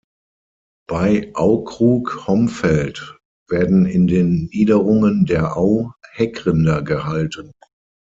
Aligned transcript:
Bei 0.87 1.29
Aukrug-Homfeld 1.35 3.19
werden 3.47 3.85
in 3.85 4.07
den 4.07 4.45
Niederungen 4.45 5.27
der 5.27 5.55
Au 5.55 5.91
Heckrinder 6.13 6.81
gehalten. 6.81 7.51